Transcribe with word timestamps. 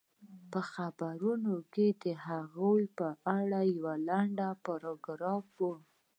په 0.51 0.59
خبرونو 0.73 1.55
کې 1.73 1.87
د 2.03 2.05
هغې 2.25 2.81
په 2.97 3.07
اړه 3.37 3.59
يو 3.77 3.87
لنډ 4.07 4.37
پاراګراف 4.65 5.45
و 5.57 5.59